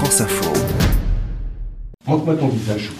[0.00, 0.50] France Info.
[2.06, 2.90] Montre-moi ton visage.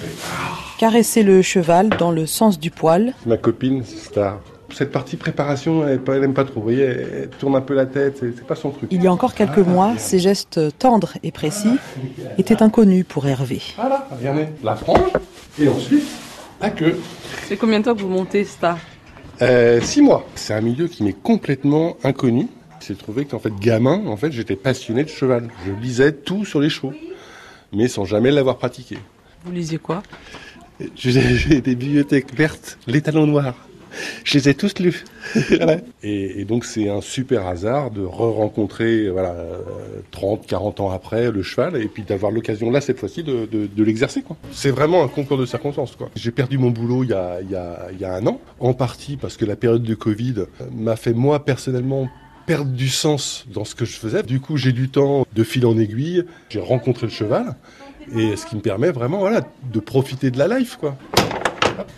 [0.79, 3.15] Caresser le cheval dans le sens du poil.
[3.25, 4.41] Ma copine, c'est Star.
[4.75, 6.57] Cette partie préparation, elle, elle aime pas trop.
[6.57, 8.91] Vous voyez, elle tourne un peu la tête, c'est pas son truc.
[8.93, 11.73] Il y a encore quelques mois, ces gestes tendres et précis
[12.37, 13.63] étaient inconnus pour Hervé.
[13.77, 15.09] Voilà, regardez, la frange,
[15.59, 16.05] et ensuite,
[16.61, 17.01] la queue.
[17.49, 18.77] C'est combien de temps que vous montez Star?
[19.41, 20.27] Euh, six mois.
[20.35, 22.49] C'est un milieu qui m'est complètement inconnu.
[22.87, 25.49] J'ai trouvé qu'en fait, gamin, en fait, j'étais passionné de cheval.
[25.67, 26.95] Je lisais tout sur les chevaux,
[27.73, 28.99] mais sans jamais l'avoir pratiqué.
[29.45, 30.03] Vous lisiez quoi?
[30.97, 33.55] J'ai des bibliothèques vertes, les talons noirs.
[34.25, 35.05] Je les ai tous lus.
[35.51, 35.79] Voilà.
[36.03, 39.59] et, et donc c'est un super hasard de re-rencontrer voilà, euh,
[40.13, 43.67] 30, 40 ans après le cheval et puis d'avoir l'occasion là cette fois-ci de, de,
[43.67, 44.25] de l'exercer.
[44.53, 45.97] C'est vraiment un concours de circonstances.
[46.15, 48.41] J'ai perdu mon boulot il y, a, il, y a, il y a un an,
[48.61, 52.09] en partie parce que la période de Covid euh, m'a fait moi personnellement
[52.47, 54.23] perdre du sens dans ce que je faisais.
[54.23, 57.55] Du coup j'ai du temps de fil en aiguille, j'ai rencontré le cheval
[58.17, 60.77] et ce qui me permet vraiment voilà, de profiter de la life.
[60.77, 60.97] quoi.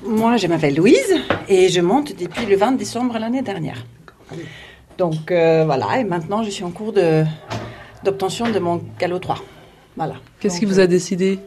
[0.04, 1.14] Moi, je m'appelle Louise
[1.48, 3.84] et je monte depuis le 20 décembre l'année dernière.
[4.98, 7.24] Donc euh, voilà, et maintenant je suis en cours de-
[8.04, 9.36] d'obtention de, mon galop 3.
[9.96, 10.14] Voilà.
[10.40, 11.38] Qu'est-ce qui vous a décidé?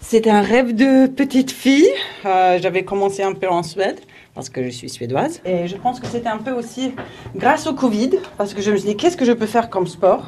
[0.00, 1.88] C'était un rêve de petite fille.
[2.24, 3.98] Euh, J'avais commencé un peu en Suède
[4.36, 5.40] parce que je suis suédoise.
[5.46, 6.94] Et je pense que c'était un peu aussi
[7.34, 9.86] grâce au Covid parce que je me suis dit qu'est-ce que je peux faire comme
[9.86, 10.26] sport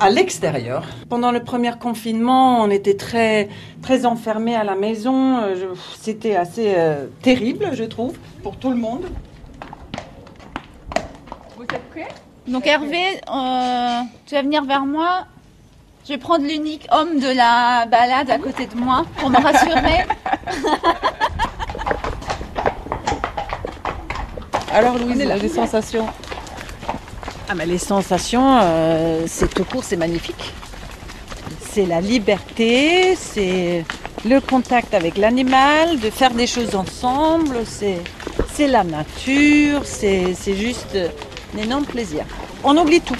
[0.00, 0.84] à l'extérieur?
[1.08, 3.48] Pendant le premier confinement, on était très
[3.80, 5.38] très enfermés à la maison.
[5.38, 9.04] Euh, C'était assez euh, terrible, je trouve, pour tout le monde.
[12.48, 15.26] Donc Hervé, euh, tu vas venir vers moi.
[16.04, 20.06] Je vais prendre l'unique homme de la balade à côté de moi pour me rassurer.
[24.72, 26.06] Alors Louise, les sensations
[27.46, 30.54] Ah, mais les sensations, euh, c'est tout court, c'est magnifique.
[31.60, 33.84] C'est la liberté, c'est
[34.24, 40.96] le contact avec l'animal, de faire des choses ensemble, c'est, la nature, c'est, c'est juste
[41.54, 42.24] un énorme plaisir.
[42.64, 43.16] On oublie tout.